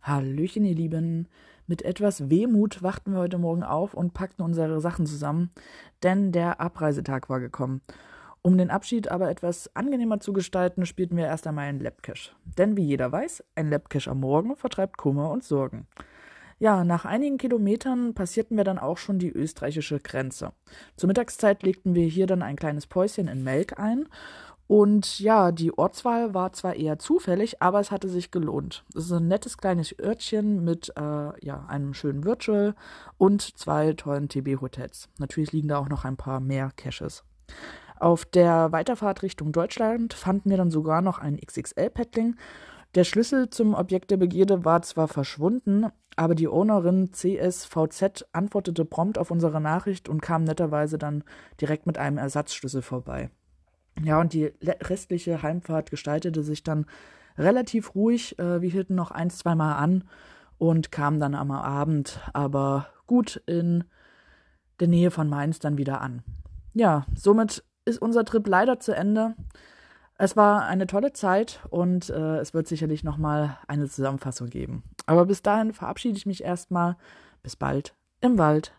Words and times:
Hallöchen, 0.00 0.64
ihr 0.64 0.74
Lieben. 0.74 1.28
Mit 1.66 1.82
etwas 1.82 2.30
Wehmut 2.30 2.82
wachten 2.82 3.12
wir 3.12 3.18
heute 3.18 3.36
Morgen 3.36 3.62
auf 3.62 3.92
und 3.92 4.14
packten 4.14 4.42
unsere 4.42 4.80
Sachen 4.80 5.04
zusammen, 5.04 5.50
denn 6.02 6.32
der 6.32 6.60
Abreisetag 6.60 7.28
war 7.28 7.40
gekommen. 7.40 7.82
Um 8.40 8.56
den 8.56 8.70
Abschied 8.70 9.08
aber 9.10 9.28
etwas 9.28 9.74
angenehmer 9.74 10.20
zu 10.20 10.32
gestalten, 10.32 10.86
spielten 10.86 11.16
wir 11.16 11.26
erst 11.26 11.46
einmal 11.46 11.66
einen 11.66 11.80
Labcash. 11.80 12.34
Denn 12.56 12.76
wie 12.76 12.84
jeder 12.84 13.12
weiß, 13.12 13.44
ein 13.54 13.68
Labcash 13.68 14.08
am 14.08 14.20
Morgen 14.20 14.56
vertreibt 14.56 14.96
Kummer 14.96 15.30
und 15.30 15.44
Sorgen. 15.44 15.86
Ja, 16.58 16.84
nach 16.84 17.04
einigen 17.04 17.36
Kilometern 17.36 18.14
passierten 18.14 18.56
wir 18.56 18.64
dann 18.64 18.78
auch 18.78 18.96
schon 18.96 19.18
die 19.18 19.30
österreichische 19.30 19.98
Grenze. 19.98 20.52
Zur 20.96 21.08
Mittagszeit 21.08 21.62
legten 21.62 21.94
wir 21.94 22.06
hier 22.06 22.26
dann 22.26 22.42
ein 22.42 22.56
kleines 22.56 22.86
Päuschen 22.86 23.28
in 23.28 23.42
Melk 23.42 23.78
ein 23.78 24.06
und 24.66 25.20
ja, 25.20 25.52
die 25.52 25.76
Ortswahl 25.76 26.32
war 26.32 26.52
zwar 26.52 26.74
eher 26.74 26.98
zufällig, 26.98 27.60
aber 27.60 27.80
es 27.80 27.90
hatte 27.90 28.08
sich 28.08 28.30
gelohnt. 28.30 28.84
Es 28.94 29.04
ist 29.04 29.12
ein 29.12 29.28
nettes 29.28 29.58
kleines 29.58 29.94
Örtchen 29.98 30.64
mit 30.64 30.90
äh, 30.96 31.44
ja, 31.44 31.66
einem 31.68 31.92
schönen 31.92 32.24
Virtual 32.24 32.74
und 33.18 33.42
zwei 33.58 33.92
tollen 33.92 34.28
TB-Hotels. 34.28 35.08
Natürlich 35.18 35.52
liegen 35.52 35.68
da 35.68 35.78
auch 35.78 35.88
noch 35.88 36.04
ein 36.04 36.16
paar 36.16 36.40
mehr 36.40 36.70
Caches. 36.76 37.24
Auf 38.00 38.24
der 38.24 38.72
Weiterfahrt 38.72 39.22
Richtung 39.22 39.52
Deutschland 39.52 40.14
fanden 40.14 40.50
wir 40.50 40.56
dann 40.56 40.70
sogar 40.70 41.02
noch 41.02 41.18
ein 41.18 41.36
XXL-Paddling. 41.36 42.36
Der 42.94 43.04
Schlüssel 43.04 43.50
zum 43.50 43.74
Objekt 43.74 44.10
der 44.10 44.16
Begierde 44.16 44.64
war 44.64 44.82
zwar 44.82 45.08
verschwunden, 45.08 45.86
aber 46.16 46.34
die 46.34 46.48
Ownerin 46.48 47.12
CSVZ 47.12 48.26
antwortete 48.32 48.84
prompt 48.84 49.18
auf 49.18 49.30
unsere 49.30 49.60
Nachricht 49.60 50.08
und 50.08 50.22
kam 50.22 50.44
netterweise 50.44 50.96
dann 50.96 51.22
direkt 51.60 51.86
mit 51.86 51.98
einem 51.98 52.18
Ersatzschlüssel 52.18 52.82
vorbei. 52.82 53.30
Ja, 54.02 54.20
und 54.20 54.32
die 54.32 54.52
restliche 54.64 55.42
Heimfahrt 55.42 55.90
gestaltete 55.90 56.42
sich 56.42 56.62
dann 56.62 56.86
relativ 57.38 57.94
ruhig. 57.94 58.38
Äh, 58.38 58.60
wir 58.60 58.70
hielten 58.70 58.94
noch 58.94 59.10
ein, 59.10 59.30
zweimal 59.30 59.76
an 59.76 60.04
und 60.58 60.92
kamen 60.92 61.20
dann 61.20 61.34
am 61.34 61.50
Abend 61.50 62.20
aber 62.32 62.88
gut 63.06 63.42
in 63.46 63.84
der 64.80 64.88
Nähe 64.88 65.10
von 65.10 65.28
Mainz 65.28 65.58
dann 65.58 65.78
wieder 65.78 66.00
an. 66.00 66.22
Ja, 66.72 67.06
somit 67.14 67.64
ist 67.84 68.00
unser 68.00 68.24
Trip 68.24 68.46
leider 68.46 68.80
zu 68.80 68.94
Ende. 68.94 69.34
Es 70.16 70.36
war 70.36 70.64
eine 70.64 70.86
tolle 70.86 71.12
Zeit 71.12 71.60
und 71.70 72.08
äh, 72.10 72.38
es 72.38 72.54
wird 72.54 72.68
sicherlich 72.68 73.02
nochmal 73.04 73.58
eine 73.66 73.88
Zusammenfassung 73.88 74.48
geben. 74.48 74.84
Aber 75.06 75.26
bis 75.26 75.42
dahin 75.42 75.72
verabschiede 75.72 76.16
ich 76.16 76.26
mich 76.26 76.44
erstmal. 76.44 76.96
Bis 77.42 77.56
bald 77.56 77.94
im 78.20 78.38
Wald. 78.38 78.72